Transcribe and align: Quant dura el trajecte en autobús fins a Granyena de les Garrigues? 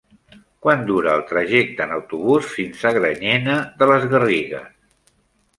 Quant 0.65 0.79
dura 0.87 1.11
el 1.17 1.21
trajecte 1.31 1.85
en 1.85 1.93
autobús 1.97 2.49
fins 2.55 2.87
a 2.91 2.95
Granyena 2.97 3.59
de 3.83 3.89
les 3.93 4.09
Garrigues? 4.15 5.17